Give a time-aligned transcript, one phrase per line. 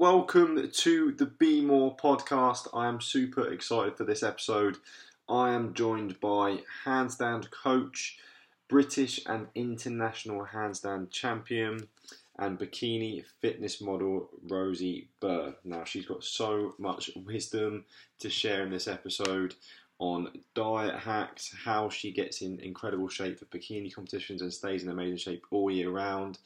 [0.00, 2.68] welcome to the Be More podcast.
[2.72, 4.78] I am super excited for this episode.
[5.28, 8.18] I am joined by handstand coach,
[8.66, 11.86] British and international handstand champion,
[12.38, 15.54] and bikini fitness model Rosie Burr.
[15.64, 17.84] Now, she's got so much wisdom
[18.20, 19.54] to share in this episode
[19.98, 24.88] on diet hacks, how she gets in incredible shape for bikini competitions and stays in
[24.88, 26.38] amazing shape all year round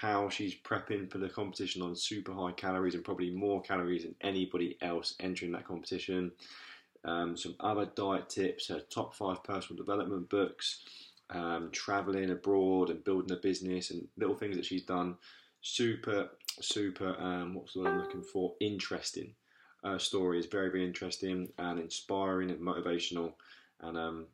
[0.00, 4.14] how she's prepping for the competition on super high calories and probably more calories than
[4.20, 6.30] anybody else entering that competition.
[7.02, 10.84] Um, some other diet tips, her top five personal development books,
[11.30, 15.16] um, traveling abroad and building a business, and little things that she's done.
[15.62, 16.28] Super,
[16.60, 18.52] super, um, what's the word I'm looking for?
[18.60, 19.32] Interesting.
[19.82, 23.32] Uh, story is very, very interesting and inspiring and motivational.
[23.80, 24.26] And um,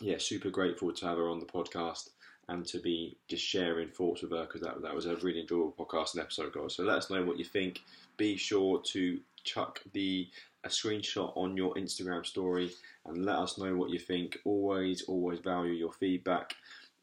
[0.00, 2.08] yeah, super grateful to have her on the podcast
[2.48, 5.74] and to be just sharing thoughts with her because that, that was a really enjoyable
[5.78, 6.74] podcast and episode, guys.
[6.74, 7.80] So let us know what you think.
[8.16, 10.28] Be sure to chuck the
[10.64, 12.72] a screenshot on your Instagram story
[13.06, 14.38] and let us know what you think.
[14.44, 16.54] Always, always value your feedback.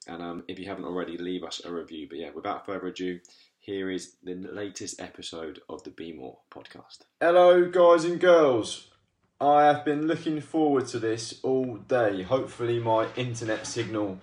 [0.08, 2.08] And um, if you haven't already, leave us a review.
[2.10, 3.20] But yeah, without further ado,
[3.60, 7.00] here is the latest episode of the Be More podcast.
[7.22, 8.89] Hello, guys and girls.
[9.39, 12.23] I have been looking forward to this all day.
[12.23, 14.20] Hopefully, my internet signal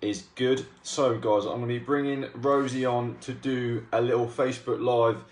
[0.00, 0.64] is good.
[0.82, 5.22] So, guys, I'm going to be bringing Rosie on to do a little Facebook Live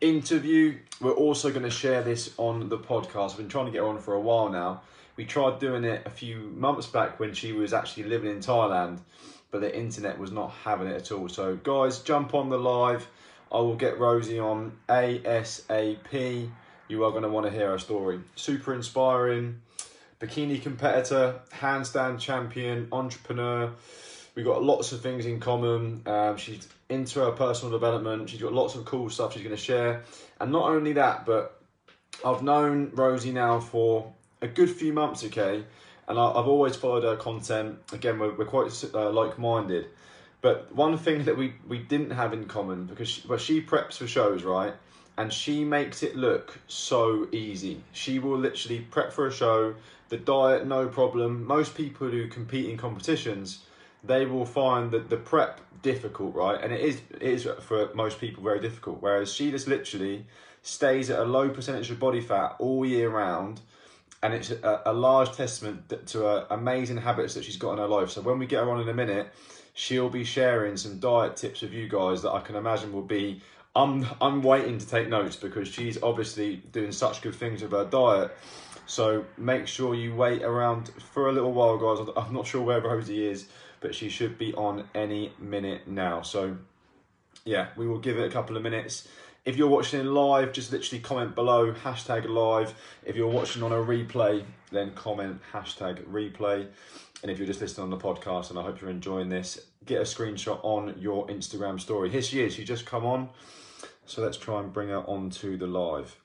[0.00, 0.76] interview.
[1.00, 3.32] We're also going to share this on the podcast.
[3.32, 4.82] I've been trying to get her on for a while now.
[5.16, 8.98] We tried doing it a few months back when she was actually living in Thailand,
[9.50, 11.28] but the internet was not having it at all.
[11.28, 13.08] So, guys, jump on the live.
[13.50, 16.50] I will get Rosie on ASAP.
[16.88, 18.20] You are going to want to hear her story.
[18.36, 19.60] Super inspiring.
[20.20, 23.72] Bikini competitor, handstand champion, entrepreneur
[24.38, 26.02] We've got lots of things in common.
[26.06, 28.30] Um, she's into her personal development.
[28.30, 30.04] She's got lots of cool stuff she's going to share.
[30.40, 31.60] And not only that, but
[32.24, 35.64] I've known Rosie now for a good few months, okay?
[36.06, 37.80] And I, have always followed her content.
[37.92, 39.86] Again, we're, we're quite uh, like minded.
[40.40, 43.94] But one thing that we, we didn't have in common, because she, well, she preps
[43.94, 44.74] for shows, right?
[45.16, 47.82] And she makes it look so easy.
[47.90, 49.74] She will literally prep for a show,
[50.10, 51.44] the diet, no problem.
[51.44, 53.64] Most people who compete in competitions,
[54.08, 56.60] they will find that the prep difficult, right?
[56.60, 59.00] And it is it is for most people very difficult.
[59.00, 60.26] Whereas she just literally
[60.62, 63.60] stays at a low percentage of body fat all year round,
[64.22, 67.86] and it's a, a large testament to her amazing habits that she's got in her
[67.86, 68.10] life.
[68.10, 69.28] So when we get her on in a minute,
[69.74, 73.42] she'll be sharing some diet tips with you guys that I can imagine will be.
[73.76, 77.84] I'm I'm waiting to take notes because she's obviously doing such good things with her
[77.84, 78.36] diet.
[78.86, 82.08] So make sure you wait around for a little while, guys.
[82.16, 83.46] I'm not sure where Rosie is
[83.80, 86.22] but she should be on any minute now.
[86.22, 86.56] So,
[87.44, 89.08] yeah, we will give it a couple of minutes.
[89.44, 92.74] If you're watching live, just literally comment below hashtag live.
[93.04, 96.66] If you're watching on a replay, then comment hashtag replay.
[97.22, 100.00] And if you're just listening on the podcast, and I hope you're enjoying this, get
[100.00, 102.10] a screenshot on your Instagram story.
[102.10, 103.30] Here she is, she just come on.
[104.06, 106.16] So let's try and bring her onto the live.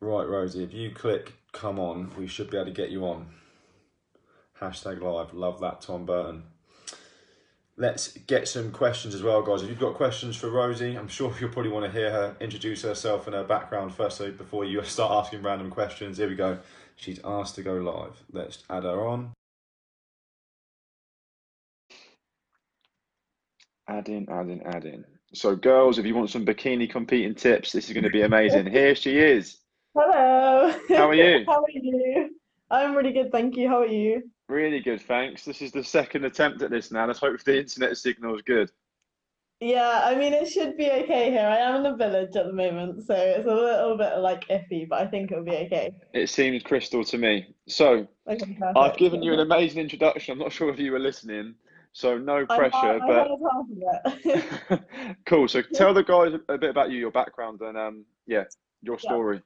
[0.00, 3.28] Right, Rosie, if you click come on, we should be able to get you on.
[4.60, 5.34] Hashtag live.
[5.34, 6.44] Love that, Tom Burton.
[7.78, 9.62] Let's get some questions as well, guys.
[9.62, 12.82] If you've got questions for Rosie, I'm sure you'll probably want to hear her introduce
[12.82, 16.16] herself and her background first, so before you start asking random questions.
[16.16, 16.58] Here we go.
[16.96, 18.22] She's asked to go live.
[18.32, 19.32] Let's add her on.
[23.88, 25.04] Add in, add in, add in.
[25.34, 28.66] So, girls, if you want some bikini competing tips, this is going to be amazing.
[28.66, 29.58] Here she is.
[29.94, 30.74] Hello.
[30.88, 31.44] How are you?
[31.48, 32.30] How are you?
[32.70, 33.68] I'm really good, thank you.
[33.68, 34.22] How are you?
[34.48, 35.44] Really good, thanks.
[35.44, 37.06] This is the second attempt at this now.
[37.06, 38.70] Let's hope the internet signal is good.
[39.60, 41.46] Yeah, I mean, it should be okay here.
[41.46, 44.86] I am in the village at the moment, so it's a little bit like iffy,
[44.86, 45.94] but I think it'll be okay.
[46.12, 47.54] It seems crystal to me.
[47.66, 50.32] So, okay, I've given you an amazing introduction.
[50.32, 51.54] I'm not sure if you were listening,
[51.92, 53.28] so no pressure, but
[55.26, 55.48] cool.
[55.48, 58.44] So, tell the guys a bit about you, your background, and um, yeah,
[58.82, 59.36] your story.
[59.36, 59.42] Yeah.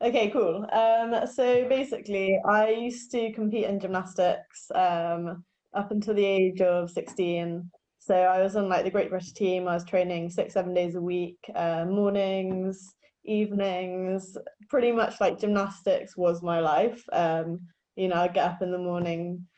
[0.00, 0.64] Okay, cool.
[0.72, 6.90] Um, so basically, I used to compete in gymnastics um, up until the age of
[6.90, 7.68] 16.
[7.98, 9.66] So I was on like the Great British team.
[9.66, 14.36] I was training six, seven days a week, uh, mornings, evenings,
[14.68, 17.02] pretty much like gymnastics was my life.
[17.12, 17.58] Um,
[17.96, 19.48] you know, I'd get up in the morning,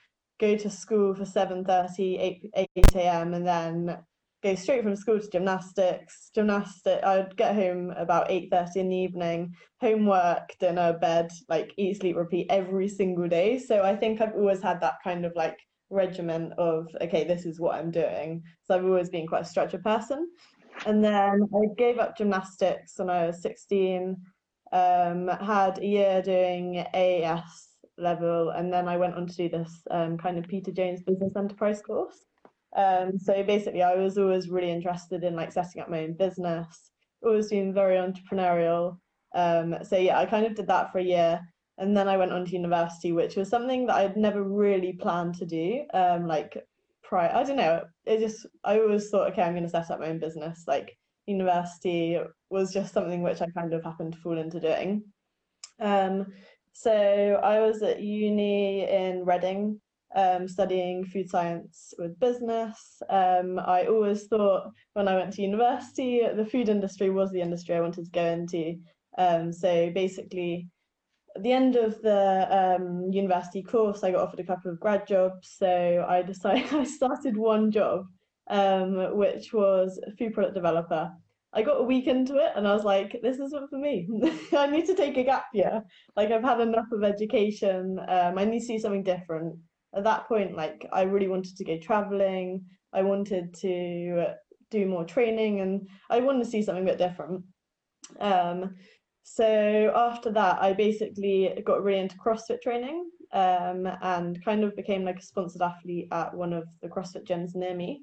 [0.41, 3.35] go to school for 7.30, 8, 8 a.m.
[3.35, 3.99] and then
[4.43, 6.31] go straight from school to gymnastics.
[6.35, 12.17] Gymnastic, I'd get home about 8.30 in the evening, homework, dinner, bed, like eat, sleep,
[12.17, 13.59] repeat every single day.
[13.59, 15.59] So I think I've always had that kind of like
[15.91, 18.43] regiment of, okay, this is what I'm doing.
[18.65, 20.29] So I've always been quite a structured person.
[20.87, 24.17] And then I gave up gymnastics when I was 16,
[24.73, 29.83] um, had a year doing AS level, and then I went on to do this
[29.91, 32.30] um, kind of Peter Jones business enterprise course.
[32.77, 36.91] Um, so basically, I was always really interested in like setting up my own business,
[37.23, 38.99] always been very entrepreneurial.
[39.35, 41.41] Um, so yeah, I kind of did that for a year,
[41.79, 45.35] and then I went on to university, which was something that I'd never really planned
[45.37, 45.85] to do.
[45.95, 46.57] Um, like
[47.03, 50.01] prior, I don't know, it just I always thought, okay, I'm going to set up
[50.01, 50.65] my own business.
[50.67, 50.97] Like
[51.27, 52.19] university
[52.51, 55.05] was just something which I kind of happened to fall into doing.
[55.81, 56.27] Um,
[56.73, 59.81] so I was at uni in Reading
[60.15, 63.03] um, studying food science with business.
[63.09, 67.77] Um, I always thought when I went to university, the food industry was the industry
[67.77, 68.77] I wanted to go into.
[69.19, 70.69] Um, so basically,
[71.37, 75.07] at the end of the um, university course, I got offered a couple of grad
[75.07, 75.55] jobs.
[75.57, 78.07] So I decided I started one job,
[78.49, 81.11] um, which was a food product developer.
[81.53, 84.09] I got a week into it and I was like, this isn't for me.
[84.57, 85.83] I need to take a gap year.
[86.17, 87.99] Like I've had enough of education.
[88.07, 89.57] Um, I need to do something different
[89.95, 92.65] at that point, like I really wanted to go traveling.
[92.93, 94.35] I wanted to
[94.71, 97.45] do more training and I wanted to see something a bit different.
[98.21, 98.77] Um,
[99.23, 105.05] so after that, I basically got really into CrossFit training um, and kind of became
[105.05, 108.03] like a sponsored athlete at one of the CrossFit gyms near me.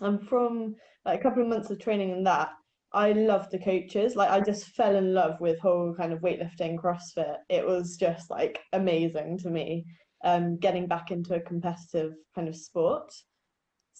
[0.00, 2.50] And from like a couple of months of training in that,
[2.92, 4.16] I loved the coaches.
[4.16, 7.36] Like I just fell in love with whole kind of weightlifting, CrossFit.
[7.48, 9.84] It was just like amazing to me
[10.24, 13.12] um, getting back into a competitive kind of sport.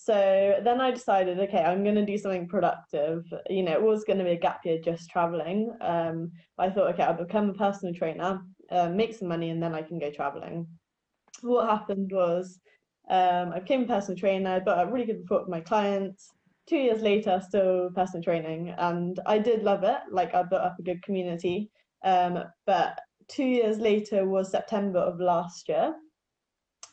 [0.00, 3.24] So then I decided, okay, I'm going to do something productive.
[3.50, 5.72] You know, it was going to be a gap year just traveling.
[5.80, 9.74] Um, I thought, okay, I'll become a personal trainer, uh, make some money, and then
[9.74, 10.68] I can go traveling.
[11.42, 12.60] What happened was
[13.10, 16.30] um, I became a personal trainer, but a really good report with my clients.
[16.68, 19.98] Two years later, still personal training, and I did love it.
[20.10, 21.70] Like I built up a good community.
[22.04, 25.94] Um, but two years later was September of last year,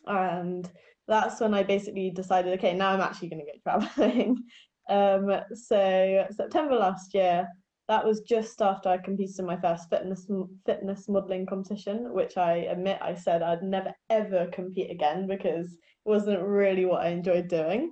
[0.07, 0.69] and
[1.07, 4.43] that's when I basically decided, okay, now I'm actually going to go traveling.
[4.89, 7.47] um, so September last year,
[7.87, 10.27] that was just after I competed in my first fitness
[10.65, 16.09] fitness modeling competition, which I admit I said I'd never ever compete again because it
[16.09, 17.91] wasn't really what I enjoyed doing.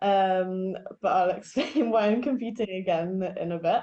[0.00, 3.82] Um, but I'll explain why I'm competing again in a bit.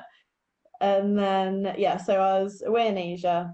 [0.82, 3.54] And then yeah, so I was away in Asia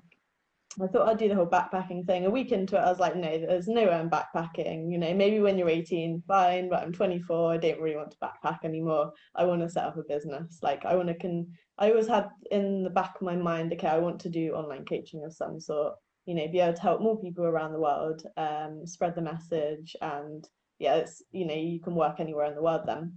[0.82, 2.26] I thought I'd do the whole backpacking thing.
[2.26, 4.92] A week into it, I was like, no, there's no way I'm backpacking.
[4.92, 7.54] You know, maybe when you're 18, fine, but I'm 24.
[7.54, 9.12] I don't really want to backpack anymore.
[9.36, 10.60] I want to set up a business.
[10.62, 11.48] Like, I want to can.
[11.80, 14.86] I always had in the back of my mind, okay, I want to do online
[14.86, 15.96] coaching of some sort.
[16.26, 19.96] You know, be able to help more people around the world, um, spread the message,
[20.02, 23.14] and yeah, it's you know, you can work anywhere in the world then.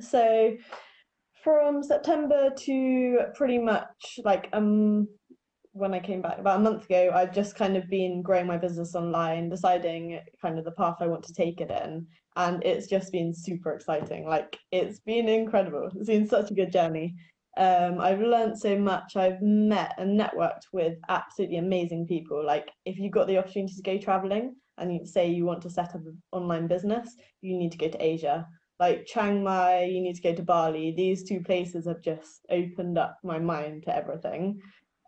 [0.00, 0.56] So
[1.42, 5.06] from September to pretty much like um
[5.76, 8.56] when I came back about a month ago, I've just kind of been growing my
[8.56, 12.06] business online, deciding kind of the path I want to take it in.
[12.36, 14.26] And it's just been super exciting.
[14.26, 15.90] Like it's been incredible.
[15.94, 17.14] It's been such a good journey.
[17.56, 19.16] Um, I've learned so much.
[19.16, 22.44] I've met and networked with absolutely amazing people.
[22.44, 25.70] Like if you got the opportunity to go traveling and you say you want to
[25.70, 28.46] set up an online business, you need to go to Asia.
[28.78, 30.92] Like Chiang Mai, you need to go to Bali.
[30.94, 34.60] These two places have just opened up my mind to everything.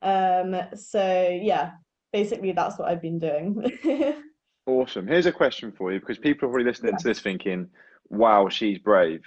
[0.02, 1.72] Um, so yeah,
[2.12, 3.64] basically that's what I've been doing.
[4.66, 5.06] awesome.
[5.06, 6.98] Here's a question for you because people are probably listening yeah.
[6.98, 7.68] to this thinking,
[8.08, 9.22] "Wow, she's brave."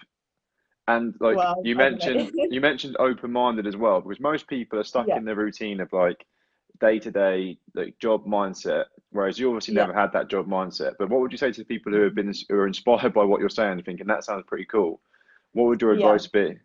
[0.88, 5.08] And like well, you mentioned, you mentioned open-minded as well because most people are stuck
[5.08, 5.18] yeah.
[5.18, 6.26] in the routine of like
[6.80, 9.82] day-to-day like job mindset, whereas you obviously yeah.
[9.86, 10.94] never had that job mindset.
[10.98, 13.24] But what would you say to the people who have been who are inspired by
[13.24, 15.00] what you're saying, thinking that sounds pretty cool?
[15.54, 16.58] What would your advice be?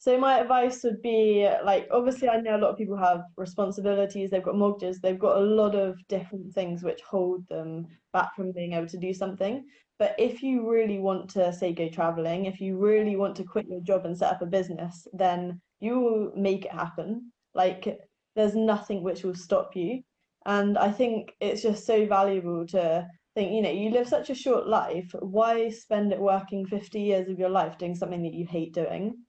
[0.00, 4.30] So my advice would be like obviously I know a lot of people have responsibilities,
[4.30, 8.52] they've got mortgages, they've got a lot of different things which hold them back from
[8.52, 9.64] being able to do something.
[9.98, 13.66] But if you really want to say go traveling, if you really want to quit
[13.68, 17.32] your job and set up a business, then you will make it happen.
[17.54, 17.98] Like
[18.36, 20.02] there's nothing which will stop you.
[20.46, 24.34] And I think it's just so valuable to think, you know, you live such a
[24.34, 28.46] short life, why spend it working 50 years of your life doing something that you
[28.46, 29.24] hate doing?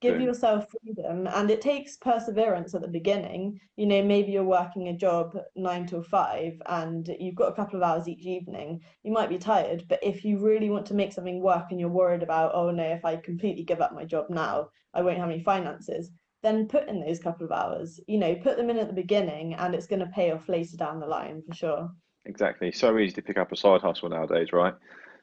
[0.00, 3.60] Give yourself freedom and it takes perseverance at the beginning.
[3.76, 7.76] You know maybe you're working a job nine till five and you've got a couple
[7.76, 8.80] of hours each evening.
[9.02, 11.88] You might be tired but if you really want to make something work and you're
[11.88, 15.30] worried about oh no if i completely give up my job now i won't have
[15.30, 16.10] any finances
[16.42, 18.00] then put in those couple of hours.
[18.06, 20.76] You know put them in at the beginning and it's going to pay off later
[20.76, 21.90] down the line for sure.
[22.26, 22.72] Exactly.
[22.72, 24.74] So easy to pick up a side hustle nowadays right?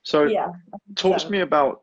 [0.03, 0.47] So yeah
[0.95, 1.81] talk to me about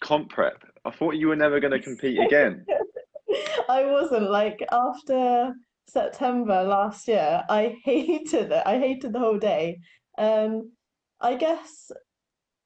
[0.00, 2.64] comp prep I thought you were never going to compete again.
[3.68, 5.54] I wasn't like after
[5.86, 7.42] September last year.
[7.48, 8.62] I hated it.
[8.66, 9.80] I hated the whole day.
[10.18, 10.72] Um,
[11.20, 11.90] I guess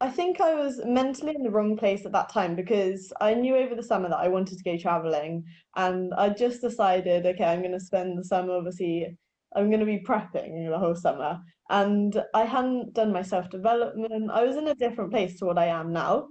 [0.00, 3.56] I think I was mentally in the wrong place at that time because I knew
[3.56, 5.44] over the summer that I wanted to go traveling,
[5.76, 9.16] and I just decided, okay, I'm going to spend the summer obviously.
[9.56, 11.38] I'm going to be prepping the whole summer,
[11.70, 14.30] and I hadn't done my self development.
[14.30, 16.26] I was in a different place to what I am now,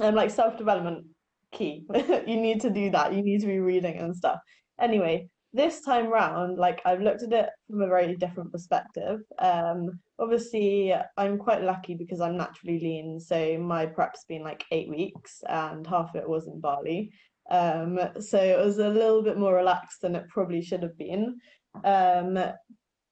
[0.00, 1.06] and like self development
[1.52, 1.84] key.
[2.26, 3.12] you need to do that.
[3.12, 4.38] You need to be reading and stuff.
[4.80, 9.20] Anyway, this time round, like I've looked at it from a very different perspective.
[9.38, 14.88] Um, obviously, I'm quite lucky because I'm naturally lean, so my prep's been like eight
[14.88, 17.10] weeks, and half of it was in Bali.
[17.50, 21.38] Um, so it was a little bit more relaxed than it probably should have been.
[21.82, 22.38] Um,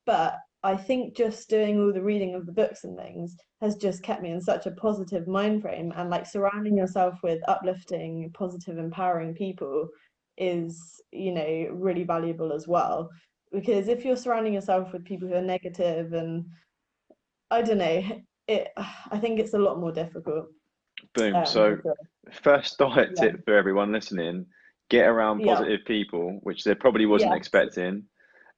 [0.05, 4.03] but I think just doing all the reading of the books and things has just
[4.03, 8.77] kept me in such a positive mind frame and like surrounding yourself with uplifting, positive,
[8.77, 9.89] empowering people
[10.37, 13.09] is, you know, really valuable as well.
[13.53, 16.45] Because if you're surrounding yourself with people who are negative and
[17.53, 18.03] I don't know,
[18.49, 20.47] it I think it's a lot more difficult.
[21.15, 21.37] Boom.
[21.37, 21.79] Um, so
[22.43, 23.23] first diet yeah.
[23.23, 24.45] tip for everyone listening,
[24.91, 25.87] get around positive yeah.
[25.87, 28.03] people, which they probably wasn't expecting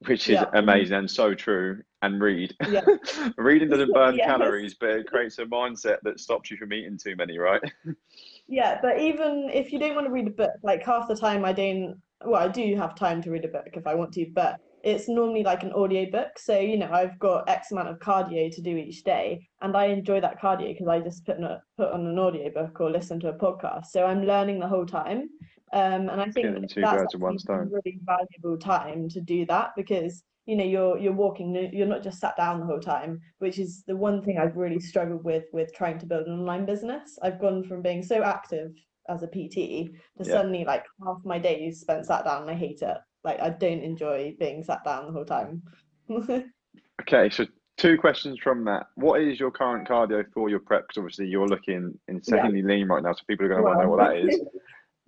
[0.07, 0.45] which is yeah.
[0.53, 1.81] amazing and so true.
[2.01, 2.55] And read.
[2.69, 2.85] Yeah.
[3.37, 7.13] Reading doesn't burn calories, but it creates a mindset that stops you from eating too
[7.17, 7.61] many, right?
[8.47, 11.43] yeah, but even if you don't want to read a book, like half the time
[11.43, 11.99] I don't.
[12.23, 15.09] Well, I do have time to read a book if I want to, but it's
[15.09, 16.37] normally like an audio book.
[16.37, 19.85] So, you know, I've got X amount of cardio to do each day, and I
[19.85, 23.19] enjoy that cardio because I just put, a, put on an audio book or listen
[23.21, 23.87] to a podcast.
[23.87, 25.29] So I'm learning the whole time.
[25.71, 30.63] Um, and I think that's one really valuable time to do that because you know
[30.63, 34.23] you're you're walking, you're not just sat down the whole time, which is the one
[34.23, 37.19] thing I've really struggled with with trying to build an online business.
[37.21, 38.71] I've gone from being so active
[39.09, 40.23] as a PT to yeah.
[40.23, 42.97] suddenly like half my days spent sat down and I hate it.
[43.23, 45.61] Like I don't enjoy being sat down the whole time.
[47.01, 47.45] okay, so
[47.77, 48.87] two questions from that.
[48.95, 50.87] What is your current cardio for your prep?
[50.87, 52.67] Because obviously you're looking insanely yeah.
[52.67, 54.41] lean right now, so people are going to want to know what that is.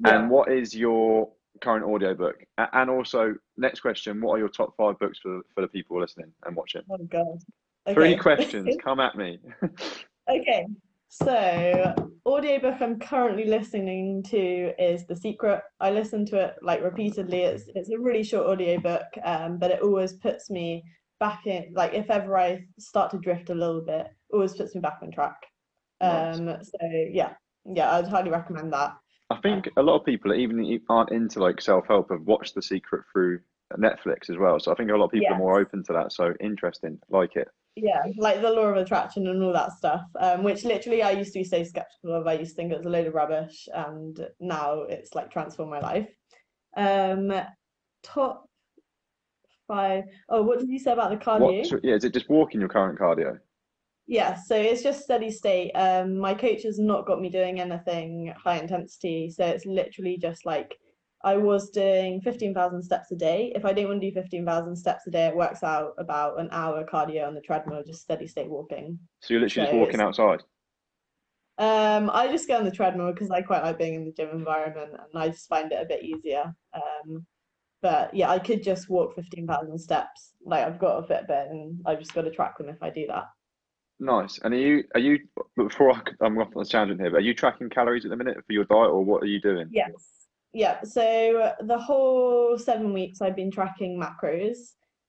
[0.06, 0.20] Yeah.
[0.20, 1.30] And what is your
[1.62, 2.36] current audiobook?
[2.58, 6.32] And also, next question: What are your top five books for for the people listening
[6.46, 6.82] and watching?
[6.90, 7.40] Oh God!
[7.88, 7.94] Okay.
[7.94, 8.76] Three questions.
[8.84, 9.40] Come at me.
[10.30, 10.66] okay.
[11.14, 11.94] So,
[12.26, 15.62] audiobook I'm currently listening to is The Secret.
[15.82, 17.42] I listen to it like repeatedly.
[17.42, 20.84] It's it's a really short audiobook, um, but it always puts me
[21.20, 21.74] back in.
[21.74, 25.12] Like if ever I start to drift a little bit, always puts me back on
[25.12, 25.36] track.
[26.00, 26.72] Um, nice.
[26.72, 27.34] so yeah,
[27.66, 28.94] yeah, I'd highly recommend that.
[29.32, 32.54] I think a lot of people, even if aren't into like self help, have watched
[32.56, 33.40] The Secret through
[33.78, 34.60] Netflix as well.
[34.60, 35.34] So I think a lot of people yes.
[35.34, 36.12] are more open to that.
[36.12, 37.48] So interesting, like it.
[37.78, 41.32] Yeah, like the law of attraction and all that stuff, um, which literally I used
[41.34, 42.28] to be so skeptical of.
[42.28, 45.72] I used to think it was a load of rubbish, and now it's like transformed
[45.72, 46.10] my life.
[46.76, 47.32] Um,
[48.04, 48.50] top
[49.68, 50.04] five.
[50.28, 51.72] Oh, what did you say about the cardio?
[51.72, 53.40] What, yeah, is it just walking your current cardio?
[54.08, 55.72] Yeah, so it's just steady state.
[55.72, 60.46] Um, my coach has not got me doing anything high intensity, so it's literally just
[60.46, 60.78] like
[61.24, 63.52] I was doing 15,000 steps a day.
[63.56, 66.50] If I didn't want to do 15,000 steps a day, it works out about an
[66.52, 68.98] hour cardio on the treadmill, just steady state walking.
[69.22, 70.44] So you're literally so just walking outside?
[71.58, 74.30] Um, I just go on the treadmill because I quite like being in the gym
[74.32, 76.56] environment and I just find it a bit easier.
[76.74, 77.26] Um,
[77.84, 80.34] but yeah, I could just walk 15,000 steps.
[80.44, 83.06] Like I've got a Fitbit and I've just got to track them if I do
[83.08, 83.26] that.
[84.02, 84.40] Nice.
[84.44, 85.20] And are you are you
[85.56, 87.12] before I, I'm off on a tangent here?
[87.12, 89.40] But are you tracking calories at the minute for your diet, or what are you
[89.40, 89.70] doing?
[89.72, 89.92] Yes.
[90.54, 90.82] Yeah.
[90.82, 94.58] So the whole seven weeks, I've been tracking macros.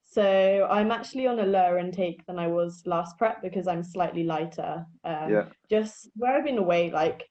[0.05, 4.25] So I'm actually on a lower intake than I was last prep because I'm slightly
[4.25, 4.85] lighter.
[5.03, 5.45] Um, yeah.
[5.71, 7.23] Just where I've been away, like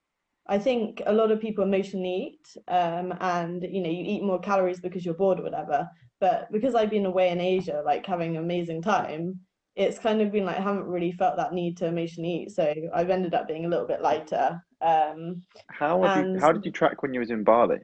[0.48, 4.40] I think a lot of people emotionally eat, um, and you know you eat more
[4.40, 5.88] calories because you're bored or whatever.
[6.18, 9.38] But because I've been away in Asia, like having an amazing time,
[9.74, 12.72] it's kind of been like I haven't really felt that need to emotionally eat, so
[12.94, 14.62] I've ended up being a little bit lighter.
[14.80, 17.78] Um, how and, you, how did you track when you was in Bali?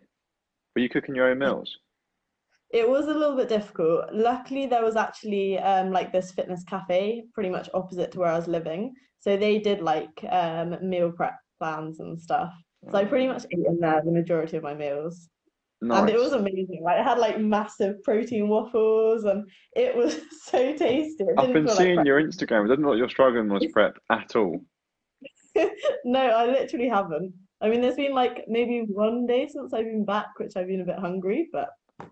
[0.75, 1.75] Were you cooking your own meals?
[2.71, 4.13] It was a little bit difficult.
[4.13, 8.37] Luckily, there was actually um, like this fitness cafe pretty much opposite to where I
[8.37, 12.53] was living, so they did like um, meal prep plans and stuff.
[12.91, 15.29] So I pretty much ate in there the majority of my meals.
[15.81, 16.01] Nice.
[16.01, 16.83] And it was amazing.
[16.83, 21.25] Like it had like massive protein waffles, and it was so tasty.
[21.37, 22.65] I've been seeing like your Instagram.
[22.65, 24.61] It doesn't look like you're struggling with prep at all.
[26.05, 27.33] no, I literally haven't.
[27.61, 30.81] I mean, there's been like maybe one day since I've been back, which I've been
[30.81, 31.71] a bit hungry, but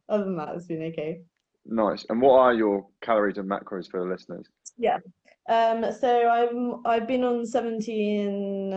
[0.09, 1.21] other than that, it's been okay.
[1.65, 2.07] Nice.
[2.09, 4.47] And what are your calories and macros for the listeners?
[4.79, 4.99] Yeah.
[5.49, 5.85] Um.
[5.93, 8.71] So I'm I've been on 17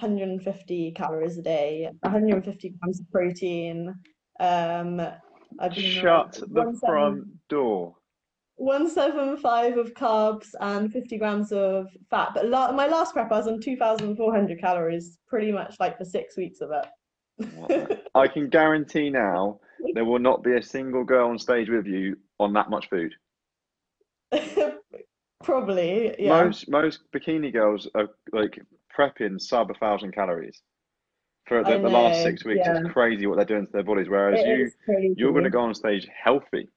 [0.00, 3.94] 150 calories a day, 150 grams of protein.
[4.40, 5.00] Um,
[5.58, 7.94] I've been shut the front door.
[8.56, 12.30] 175 of carbs and 50 grams of fat.
[12.34, 16.36] But la- my last prep, I was on 2,400 calories, pretty much like for six
[16.36, 18.00] weeks of it.
[18.14, 19.58] I can guarantee now
[19.94, 23.12] there will not be a single girl on stage with you on that much food.
[25.42, 26.44] Probably, yeah.
[26.44, 28.60] Most most bikini girls are like
[28.96, 30.62] prepping sub a thousand calories
[31.46, 32.62] for the, the last six weeks.
[32.64, 32.78] Yeah.
[32.78, 34.08] It's crazy what they're doing to their bodies.
[34.08, 36.68] Whereas it you you're going to go on stage healthy,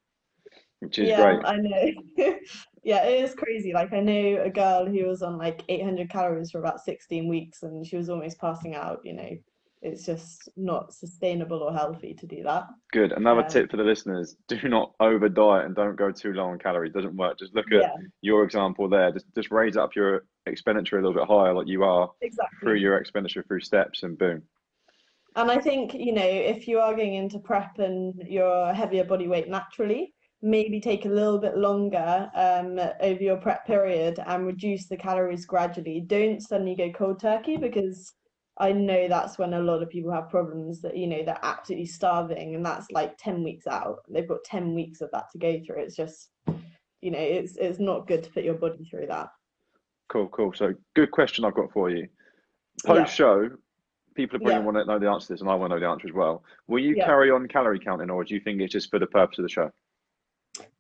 [0.80, 1.46] which is yeah, great.
[1.46, 1.94] I know.
[2.84, 3.74] yeah, it is crazy.
[3.74, 7.64] Like I know a girl who was on like 800 calories for about 16 weeks,
[7.64, 9.02] and she was almost passing out.
[9.04, 9.38] You know,
[9.82, 12.66] it's just not sustainable or healthy to do that.
[12.92, 13.14] Good.
[13.14, 16.50] Another um, tip for the listeners: do not over diet and don't go too low
[16.50, 16.92] on calories.
[16.92, 17.40] It doesn't work.
[17.40, 17.96] Just look at yeah.
[18.22, 19.12] your example there.
[19.12, 22.58] Just just raise up your expenditure a little bit higher, like you are exactly.
[22.60, 24.44] through your expenditure through steps, and boom.
[25.38, 29.28] And I think you know if you are going into prep and you're heavier body
[29.28, 34.88] weight naturally, maybe take a little bit longer um, over your prep period and reduce
[34.88, 36.02] the calories gradually.
[36.02, 38.14] Don't suddenly go cold turkey because
[38.60, 41.86] I know that's when a lot of people have problems that, you know, they're absolutely
[41.86, 44.00] starving and that's like 10 weeks out.
[44.10, 45.82] They've got 10 weeks of that to go through.
[45.82, 46.30] It's just,
[47.02, 49.30] you know, it's it's not good to put your body through that.
[50.10, 50.54] Cool, cool.
[50.54, 52.08] So good question I've got for you.
[52.86, 53.50] Post show, yeah.
[54.18, 54.66] People are probably yeah.
[54.66, 56.14] want to know the answer to this and I want to know the answer as
[56.14, 56.44] well.
[56.68, 57.06] Will you yeah.
[57.06, 59.50] carry on calorie counting or do you think it's just for the purpose of the
[59.50, 59.72] show?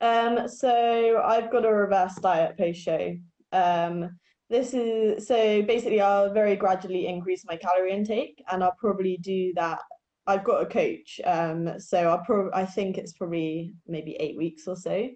[0.01, 3.15] Um, so I've got a reverse diet post show.
[3.53, 4.17] Um,
[4.49, 9.53] this is so basically I'll very gradually increase my calorie intake and I'll probably do
[9.55, 9.79] that.
[10.25, 14.67] I've got a coach, um, so I'll probably I think it's probably maybe eight weeks
[14.67, 15.09] or so.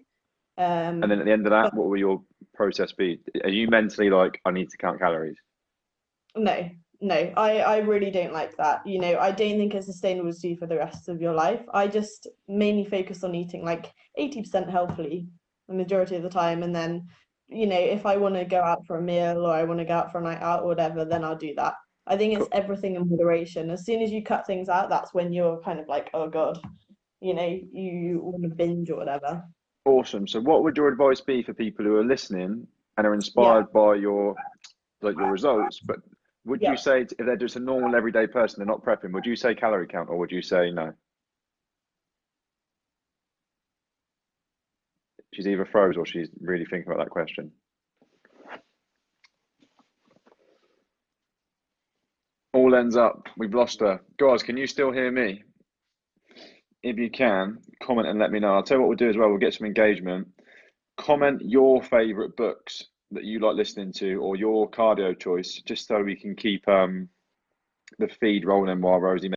[0.58, 2.22] Um, and then at the end of that, but, what will your
[2.54, 3.18] process be?
[3.42, 5.36] Are you mentally like I need to count calories?
[6.36, 6.70] No,
[7.02, 8.86] no, I I really don't like that.
[8.86, 11.60] You know, I don't think it's sustainable to do for the rest of your life.
[11.74, 15.26] I just mainly focus on eating like eighty percent healthily
[15.68, 17.08] the majority of the time, and then
[17.48, 19.84] you know, if I want to go out for a meal or I want to
[19.84, 21.74] go out for a night out or whatever, then I'll do that.
[22.06, 23.70] I think it's everything in moderation.
[23.70, 26.60] As soon as you cut things out, that's when you're kind of like, oh god,
[27.20, 29.42] you know, you want to binge or whatever.
[29.84, 30.28] Awesome.
[30.28, 33.80] So, what would your advice be for people who are listening and are inspired yeah.
[33.80, 34.36] by your
[35.00, 35.80] like your results?
[35.80, 35.98] But
[36.44, 36.72] would yeah.
[36.72, 39.54] you say if they're just a normal everyday person, they're not prepping, would you say
[39.54, 40.92] calorie count or would you say no?
[45.32, 47.50] she's either froze or she's really thinking about that question.
[52.52, 53.28] All ends up.
[53.38, 54.02] We've lost her.
[54.18, 55.42] Guys, can you still hear me?
[56.82, 58.54] If you can, comment and let me know.
[58.54, 59.30] I'll tell you what we'll do as well.
[59.30, 60.28] We'll get some engagement.
[60.98, 66.02] Comment your favourite books that you like listening to or your cardio choice, just so
[66.02, 67.08] we can keep um,
[67.98, 69.32] the feed rolling while Rosie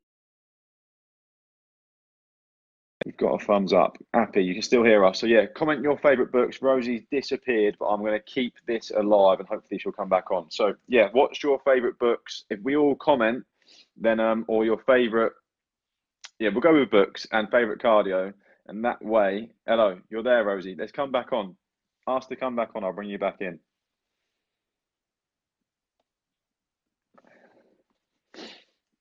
[3.05, 3.97] You've got a thumbs up.
[4.15, 5.19] Happy, you can still hear us.
[5.19, 6.59] So yeah, comment your favourite books.
[6.61, 10.49] Rosie's disappeared, but I'm going to keep this alive, and hopefully she'll come back on.
[10.49, 12.45] So yeah, what's your favourite books?
[12.49, 13.45] If we all comment,
[13.95, 15.33] then um, or your favourite,
[16.39, 18.33] yeah, we'll go with books and favourite cardio,
[18.65, 20.75] and that way, hello, you're there, Rosie.
[20.75, 21.55] Let's come back on.
[22.07, 22.83] Ask to come back on.
[22.83, 23.59] I'll bring you back in.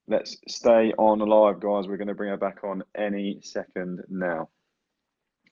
[0.07, 1.89] Let's stay on live, guys.
[1.89, 4.51] We're going to bring her back on any second now.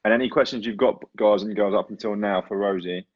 [0.04, 3.06] And any questions you've got, guys and girls, up until now for Rosie,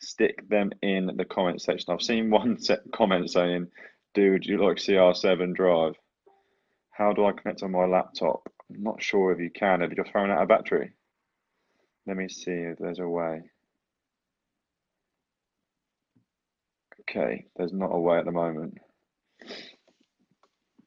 [0.00, 1.92] stick them in the comment section.
[1.92, 2.56] I've seen one
[2.94, 3.66] comment saying,
[4.14, 5.96] "Dude, you like CR7 Drive?
[6.92, 8.50] How do I connect on my laptop?
[8.70, 9.82] I'm not sure if you can.
[9.82, 10.92] Have you thrown out a battery?
[12.06, 13.42] Let me see if there's a way.
[17.00, 18.78] Okay, there's not a way at the moment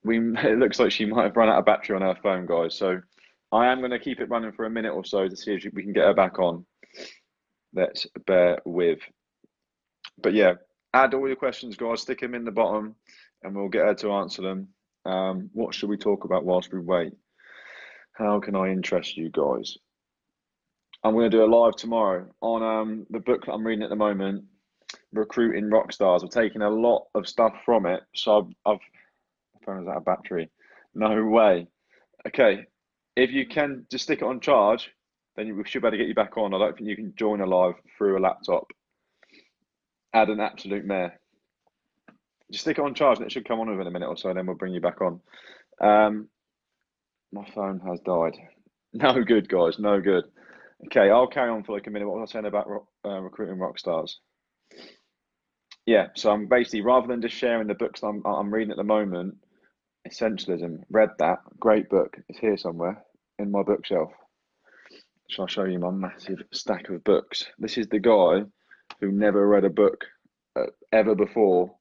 [0.04, 2.76] we it looks like she might have run out of battery on her phone, guys.
[2.76, 3.00] So
[3.52, 5.74] I am going to keep it running for a minute or so to see if
[5.74, 6.66] we can get her back on.
[7.74, 9.00] Let's bear with.
[10.22, 10.54] But yeah,
[10.94, 12.02] add all your questions, guys.
[12.02, 12.96] Stick them in the bottom,
[13.42, 14.68] and we'll get her to answer them.
[15.06, 17.14] Um, what should we talk about whilst we wait?
[18.14, 19.78] How can I interest you guys?
[21.04, 23.90] I'm going to do a live tomorrow on um, the book that I'm reading at
[23.90, 24.46] the moment,
[25.12, 26.24] Recruiting Rock Stars.
[26.24, 28.80] I've taken a lot of stuff from it, so I've, I've
[29.66, 30.50] phone is out of battery.
[30.94, 31.68] No way.
[32.28, 32.66] Okay,
[33.16, 34.90] if you can just stick it on charge,
[35.36, 36.54] then we should be able to get you back on.
[36.54, 38.72] I don't think you can join a live through a laptop.
[40.14, 41.20] Add an absolute mare.
[42.52, 44.30] Just stick it on charge and it should come on within a minute or so,
[44.30, 45.20] and then we'll bring you back on.
[45.82, 46.28] Um,
[47.32, 48.38] my phone has died.
[48.96, 49.80] No good, guys.
[49.80, 50.26] No good.
[50.86, 52.08] Okay, I'll carry on for like a minute.
[52.08, 52.68] What was I saying about
[53.04, 54.20] uh, recruiting rock stars?
[55.86, 58.84] yeah, so I'm basically rather than just sharing the books I'm I'm reading at the
[58.84, 59.36] moment,
[60.08, 60.84] Essentialism.
[60.90, 62.18] Read that great book.
[62.28, 63.04] It's here somewhere
[63.40, 64.12] in my bookshelf.
[65.30, 67.46] Shall I show you my massive stack of books?
[67.58, 68.44] This is the guy
[69.00, 70.06] who never read a book
[70.56, 71.76] uh, ever before.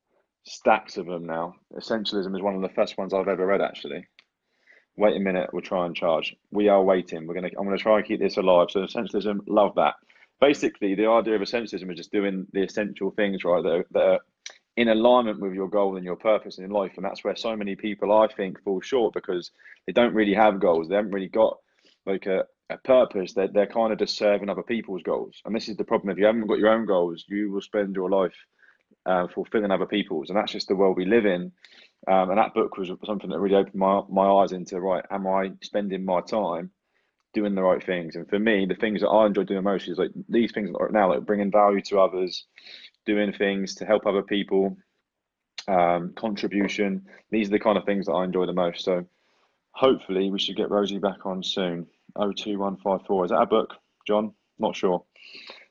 [0.45, 1.55] Stacks of them now.
[1.75, 4.07] Essentialism is one of the first ones I've ever read actually.
[4.97, 6.35] Wait a minute, we'll try and charge.
[6.51, 7.27] We are waiting.
[7.27, 7.51] We're gonna.
[7.59, 8.69] I'm gonna try and keep this alive.
[8.71, 9.95] So essentialism, love that
[10.43, 14.03] basically the idea of essentialism is just doing the essential things right that are, that
[14.03, 14.21] are
[14.77, 16.93] in alignment with your goal and your purpose in life.
[16.97, 19.51] And that's where so many people i think fall short because
[19.87, 20.89] they don't really have goals.
[20.89, 21.59] They haven't really got
[22.07, 23.33] like a, a purpose.
[23.33, 25.41] They're, they're kind of just serving other people's goals.
[25.45, 26.11] And this is the problem.
[26.11, 28.35] If you haven't got your own goals you will spend your life
[29.05, 30.31] uh, fulfilling other people's.
[30.31, 31.53] And that's just the world we live in.
[32.09, 35.25] Um, and that book was something that really opened my, my eyes into right am
[35.29, 36.71] i spending my time
[37.33, 38.17] doing the right things.
[38.17, 40.93] And for me, the things that I enjoy doing most is like these things right
[40.93, 42.45] now, like bringing value to others,
[43.07, 44.77] doing things to help other people,
[45.69, 47.07] um, contribution.
[47.31, 48.85] These are the kind of things that I enjoy the most.
[48.85, 49.05] So
[49.73, 51.87] hopefully we should get Rosie back on soon.
[52.17, 53.25] 02154.
[53.25, 53.75] Is that a book,
[54.07, 54.33] John?
[54.59, 55.05] Not sure.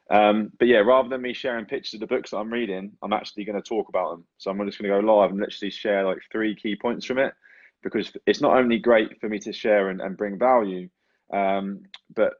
[0.10, 3.14] Um, but yeah, rather than me sharing pictures of the books that I'm reading, I'm
[3.14, 4.26] actually going to talk about them.
[4.38, 7.18] So I'm just going to go live and literally share like three key points from
[7.20, 7.34] it
[7.82, 10.90] because it's not only great for me to share and, and bring value,
[11.34, 11.82] um,
[12.14, 12.34] but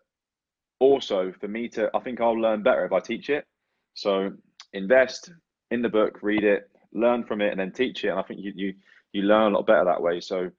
[0.80, 3.46] also for me to, I think I'll learn better if I teach it.
[3.94, 4.32] So
[4.74, 5.32] invest
[5.70, 8.10] in the book, read it, learn from it, and then teach it.
[8.10, 8.74] And I think you you
[9.14, 10.22] you learn a lot better that way.
[10.22, 10.52] So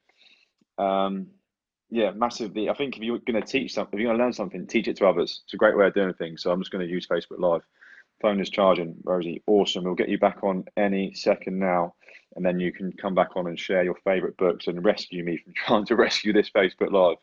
[0.79, 1.27] um,
[1.90, 2.70] yeah, massively.
[2.70, 4.88] I think if you're going to teach something, if you're going to learn something, teach
[4.88, 5.42] it to others.
[5.44, 6.42] It's a great way of doing things.
[6.42, 7.62] So I'm just going to use Facebook Live.
[8.22, 9.42] Phone is charging, Rosie.
[9.46, 9.85] Awesome.
[9.85, 11.94] We'll get you back on any second now,
[12.35, 15.37] and then you can come back on and share your favorite books and rescue me
[15.37, 17.18] from trying to rescue this Facebook Live.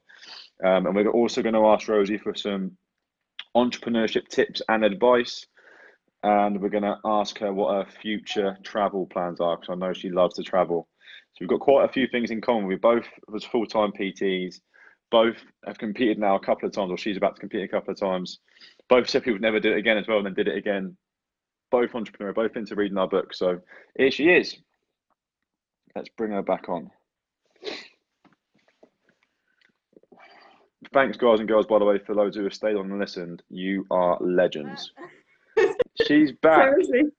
[0.64, 2.78] Um, and we're also going to ask Rosie for some
[3.56, 5.48] entrepreneurship tips and advice.
[6.24, 9.94] And we're going to ask her what her future travel plans are because I know
[9.94, 10.88] she loves to travel.
[11.34, 12.66] So we've got quite a few things in common.
[12.66, 14.60] We both was full time PTs.
[15.12, 17.92] Both have competed now a couple of times, or she's about to compete a couple
[17.92, 18.40] of times.
[18.90, 20.96] Both said people would never do it again as well, and then did it again.
[21.72, 23.34] Both entrepreneur, both into reading our book.
[23.34, 23.60] So
[23.98, 24.58] here she is.
[25.96, 26.92] Let's bring her back on.
[30.94, 33.44] Thanks, guys and girls, by the way, for those who have stayed on and listened.
[33.50, 34.92] You are legends.
[36.10, 36.72] She's back.
[36.72, 37.12] Seriously.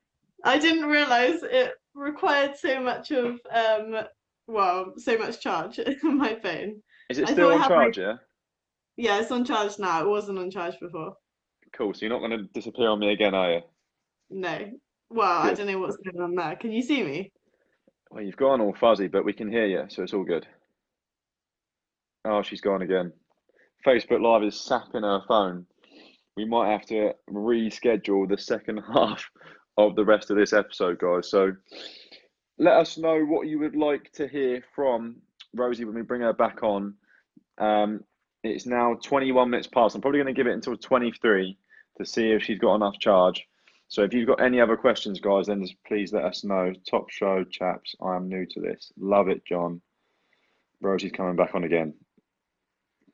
[0.44, 4.04] I didn't realize it required so much of um
[4.48, 6.82] well, so much charge on my phone.
[7.08, 8.02] Is it still on charge, my...
[8.02, 8.14] yeah?
[8.96, 10.02] Yeah, it's on charge now.
[10.02, 11.14] It wasn't on charge before.
[11.72, 11.94] Cool.
[11.94, 13.60] So you're not gonna disappear on me again, are you?
[14.28, 14.72] No.
[15.08, 15.52] Well, Good.
[15.52, 16.56] I don't know what's going on there.
[16.56, 17.32] Can you see me?
[18.10, 20.48] Well, you've gone all fuzzy, but we can hear you, so it's all good.
[22.24, 23.12] Oh, she's gone again.
[23.86, 25.66] Facebook Live is sapping her phone.
[26.36, 29.28] We might have to reschedule the second half
[29.76, 31.30] of the rest of this episode, guys.
[31.30, 31.52] So
[32.58, 35.16] let us know what you would like to hear from
[35.54, 36.94] Rosie when we bring her back on.
[37.58, 38.04] Um,
[38.42, 39.94] it's now 21 minutes past.
[39.94, 41.58] I'm probably going to give it until 23
[41.98, 43.46] to see if she's got enough charge.
[43.88, 46.72] So if you've got any other questions, guys, then just please let us know.
[46.88, 47.94] Top show, chaps.
[48.00, 48.92] I am new to this.
[48.96, 49.80] Love it, John.
[50.80, 51.94] Rosie's coming back on again.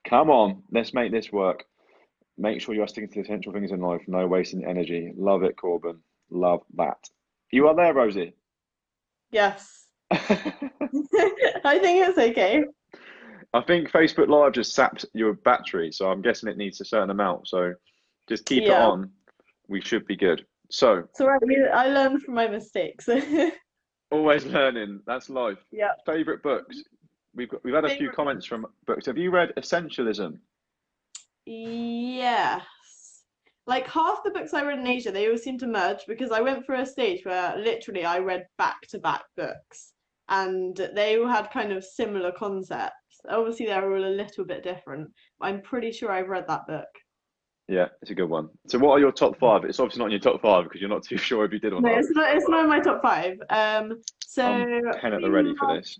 [0.05, 1.65] Come on, let's make this work.
[2.37, 5.11] Make sure you are sticking to the essential things in life, no wasting energy.
[5.17, 5.99] Love it, Corbin.
[6.29, 6.97] Love that.
[7.51, 8.33] You are there, Rosie?
[9.31, 9.85] Yes.
[10.11, 12.63] I think it's okay.
[13.53, 17.09] I think Facebook Live just saps your battery, so I'm guessing it needs a certain
[17.09, 17.47] amount.
[17.47, 17.73] So
[18.27, 18.83] just keep yeah.
[18.83, 19.11] it on.
[19.67, 20.45] We should be good.
[20.69, 21.41] So right.
[21.73, 23.07] I learned from my mistakes.
[24.11, 25.01] always learning.
[25.07, 25.59] That's life.
[25.71, 25.91] Yeah.
[26.05, 26.83] Favorite books.
[27.33, 29.05] We've got, we've had a few comments from books.
[29.05, 30.39] Have you read Essentialism?
[31.47, 32.61] Yes.
[33.67, 36.41] Like half the books I read in Asia, they all seem to merge because I
[36.41, 39.93] went through a stage where literally I read back to back books
[40.27, 42.93] and they all had kind of similar concepts.
[43.29, 46.87] Obviously, they're all a little bit different, but I'm pretty sure I've read that book.
[47.69, 48.49] Yeah, it's a good one.
[48.67, 49.63] So, what are your top five?
[49.65, 51.73] It's obviously not in your top five because you're not too sure if you did
[51.73, 51.99] or no, not.
[51.99, 52.35] it's not.
[52.35, 53.37] It's not in my top five.
[53.49, 55.97] Um, so I'm ten at the ready for this.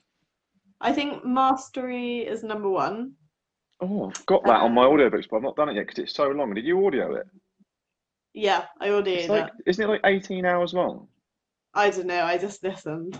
[0.79, 3.13] I think Mastery is number one.
[3.79, 5.99] Oh, I've got that on my um, audiobooks, but I've not done it yet because
[5.99, 6.53] it's so long.
[6.53, 7.27] Did you audio it?
[8.33, 9.51] Yeah, I audioed like, it.
[9.65, 11.07] Isn't it like 18 hours long?
[11.73, 12.23] I don't know.
[12.23, 13.19] I just listened.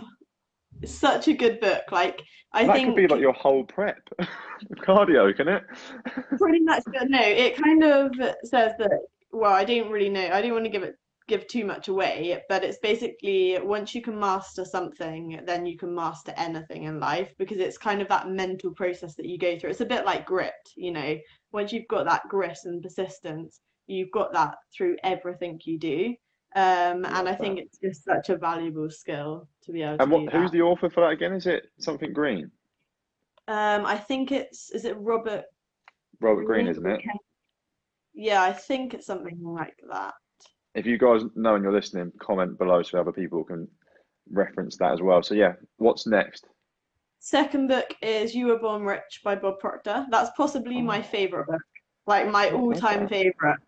[0.82, 1.82] It's such a good book.
[1.90, 3.98] Like I that think could be like your whole prep
[4.76, 5.64] cardio, can it?
[6.38, 6.82] pretty much.
[6.86, 8.12] But no, it kind of
[8.44, 9.00] says that.
[9.30, 10.28] Well, I don't really know.
[10.32, 10.96] I don't want to give it
[11.28, 15.94] give too much away, but it's basically once you can master something, then you can
[15.94, 19.70] master anything in life because it's kind of that mental process that you go through.
[19.70, 21.16] It's a bit like grit, you know,
[21.52, 26.14] once you've got that grit and persistence, you've got that through everything you do.
[26.56, 30.12] Um, and I think it's just such a valuable skill to be able to and
[30.12, 31.34] what, who's the author for that again?
[31.34, 32.50] Is it something Greene?
[33.48, 35.44] Um, I think it's is it Robert
[36.20, 37.00] Robert Greene, isn't it?
[38.14, 40.14] Yeah, I think it's something like that.
[40.74, 43.68] If you guys know and you're listening, comment below so other people can
[44.30, 45.22] reference that as well.
[45.22, 46.46] So yeah, what's next?
[47.20, 50.06] Second book is You Were Born Rich by Bob Proctor.
[50.10, 50.82] That's possibly oh.
[50.82, 51.62] my favorite book,
[52.06, 53.58] like my all-time favorite.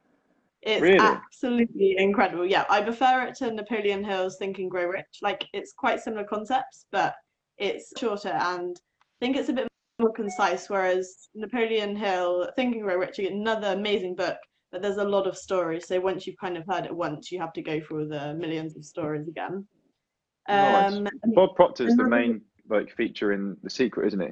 [0.63, 0.99] It's really?
[0.99, 2.45] absolutely incredible.
[2.45, 5.21] Yeah, I prefer it to Napoleon Hill's Think and Grow Rich.
[5.23, 7.15] Like it's quite similar concepts, but
[7.57, 10.69] it's shorter and I think it's a bit more concise.
[10.69, 14.37] Whereas Napoleon Hill, Think and Grow Rich, another amazing book,
[14.73, 15.87] but there's a lot of stories.
[15.87, 18.77] So once you've kind of heard it once, you have to go through the millions
[18.77, 19.67] of stories again.
[20.49, 20.93] Nice.
[20.95, 24.29] Um, Bob Proctor's the main like feature in The Secret, isn't he?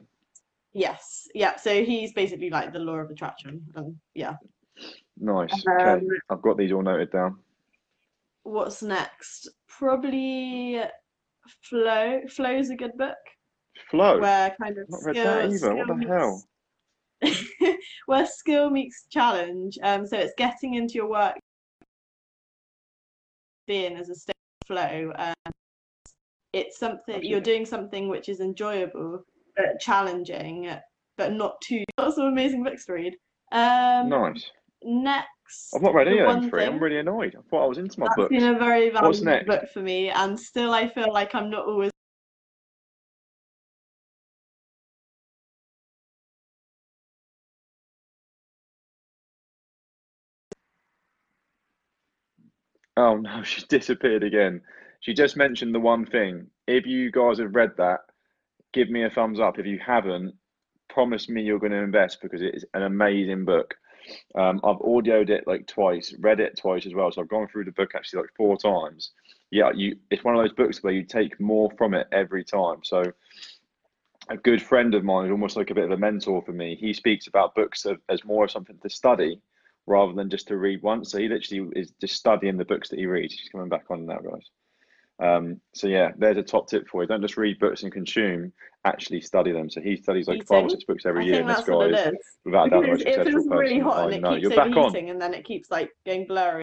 [0.72, 1.26] Yes.
[1.34, 1.56] Yeah.
[1.56, 4.36] So he's basically like the law of attraction, and yeah.
[5.18, 5.52] Nice.
[5.66, 7.38] Um, okay, I've got these all noted down.
[8.44, 9.48] What's next?
[9.68, 10.80] Probably
[11.62, 12.20] Flow.
[12.28, 13.16] Flow is a good book.
[13.90, 14.20] Flow.
[14.20, 15.74] Where kind of Not skill, read that either.
[15.74, 16.44] What the hell?
[18.06, 19.78] where skill meets challenge.
[19.82, 21.34] Um, so it's getting into your work,
[23.66, 25.12] being as a state of flow.
[25.16, 25.52] Um,
[26.52, 29.22] it's something you're doing something which is enjoyable
[29.56, 30.70] but challenging,
[31.16, 31.84] but not too.
[31.98, 33.14] Lots of amazing books to read.
[33.52, 34.50] Um, nice.
[34.84, 36.64] Next, I've not read any of them three.
[36.64, 37.34] I'm really annoyed.
[37.36, 38.30] I thought I was into my book.
[38.30, 41.66] It's been a very valuable book for me, and still I feel like I'm not
[41.66, 41.90] always
[52.98, 54.60] Oh no, she disappeared again.
[55.00, 56.48] She just mentioned the one thing.
[56.66, 58.00] If you guys have read that,
[58.72, 59.58] give me a thumbs up.
[59.58, 60.34] If you haven't,
[60.90, 63.74] promise me you're going to invest because it is an amazing book.
[64.34, 67.12] Um, I've audioed it like twice, read it twice as well.
[67.12, 69.12] So I've gone through the book actually like four times.
[69.50, 69.96] Yeah, you.
[70.10, 72.80] It's one of those books where you take more from it every time.
[72.82, 73.04] So
[74.28, 76.74] a good friend of mine almost like a bit of a mentor for me.
[76.74, 79.40] He speaks about books as more of something to study
[79.88, 81.10] rather than just to read once.
[81.10, 83.34] So he literally is just studying the books that he reads.
[83.34, 84.50] He's coming back on now, guys.
[85.20, 87.08] Um, so yeah, there's a top tip for you.
[87.08, 88.52] Don't just read books and consume,
[88.84, 89.68] actually study them.
[89.68, 92.14] So he studies like five or six books every I year, and this guy is,
[92.44, 93.50] without doubt the most successful person.
[93.50, 94.30] Really hot and it know.
[94.30, 94.96] keeps You're back on.
[94.96, 96.62] and then it keeps like going blurry.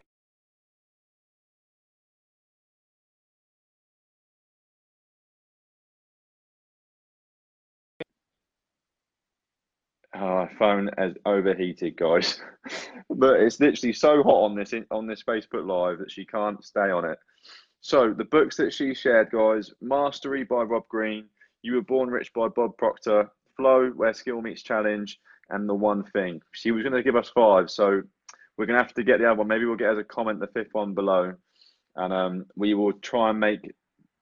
[10.18, 12.40] Oh, phone has overheated, guys.
[13.10, 16.90] but it's literally so hot on this on this Facebook Live that she can't stay
[16.90, 17.18] on it.
[17.82, 21.26] So the books that she shared, guys: Mastery by Rob Greene,
[21.62, 25.18] You Were Born Rich by Bob Proctor, Flow, Where Skill Meets Challenge,
[25.50, 26.40] and The One Thing.
[26.52, 28.02] She was going to give us five, so
[28.56, 29.48] we're going to have to get the other one.
[29.48, 31.34] Maybe we'll get as a comment the fifth one below,
[31.96, 33.70] and um, we will try and make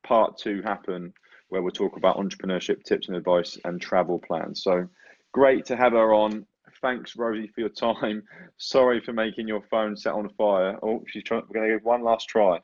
[0.03, 1.15] part two happen,
[1.51, 4.65] where we'll talk about entrepreneurship tips and advice and travel plans.
[4.65, 4.89] So
[5.35, 6.47] Great to have her on.
[6.81, 8.23] Thanks, Rosie, for your time.
[8.57, 10.79] Sorry for making your phone set on fire.
[10.81, 11.43] Oh, she's trying.
[11.49, 12.61] We're going to give one last try.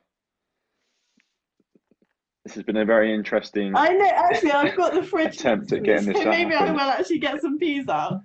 [2.44, 3.74] This has been a very interesting.
[3.74, 4.08] I know.
[4.08, 5.34] Actually, I've got the fridge.
[5.34, 6.22] attempt at getting this.
[6.22, 8.20] So maybe I will actually get some peas out.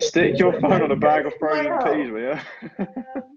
[0.00, 2.86] Stick your phone on a bag of frozen peas, will you?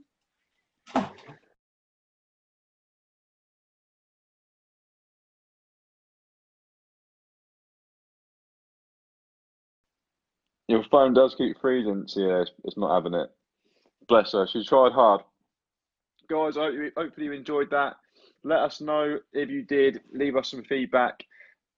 [10.67, 13.29] Your phone does keep freezing, so yeah, it's, it's not having it.
[14.07, 14.47] Bless her.
[14.47, 15.21] She tried hard.
[16.29, 17.95] Guys, hope you, hopefully you enjoyed that.
[18.43, 20.01] Let us know if you did.
[20.11, 21.23] Leave us some feedback.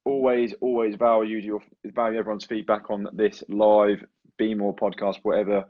[0.06, 4.04] Always, always value your value everyone's feedback on this live
[4.38, 5.65] Be More podcast, whatever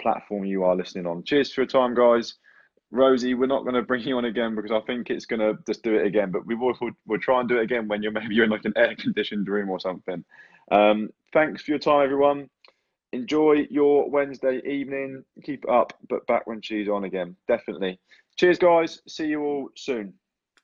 [0.00, 1.24] platform you are listening on.
[1.24, 2.34] Cheers for your time, guys.
[2.90, 5.58] Rosie, we're not going to bring you on again because I think it's going to
[5.66, 6.30] just do it again.
[6.30, 8.50] But we will we'll, we'll try and do it again when you're maybe you're in
[8.50, 10.24] like an air conditioned room or something.
[10.70, 12.48] Um, thanks for your time, everyone
[13.12, 15.24] enjoy your Wednesday evening.
[15.42, 17.36] Keep up, but back when she's on again.
[17.48, 17.98] Definitely.
[18.36, 19.00] Cheers, guys.
[19.06, 20.14] See you all soon.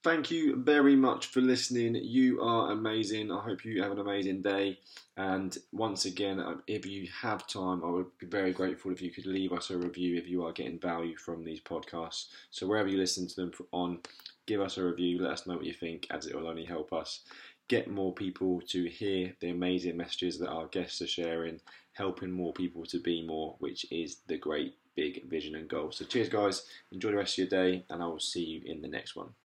[0.04, 1.96] Thank you very much for listening.
[1.96, 3.32] You are amazing.
[3.32, 4.78] I hope you have an amazing day.
[5.16, 9.10] And once again, uh, if you have time, I would be very grateful if you
[9.10, 12.26] could leave us a review if you are getting value from these podcasts.
[12.50, 13.98] So wherever you listen to them on,
[14.46, 15.20] give us a review.
[15.20, 17.24] Let us know what you think, as it will only help us
[17.68, 21.60] get more people to hear the amazing messages that our guests are sharing
[21.98, 25.92] helping more people to be more, which is the great big vision and goal.
[25.92, 26.64] So, cheers, guys.
[26.92, 29.28] Enjoy the rest of your day, and I will see you in the next one.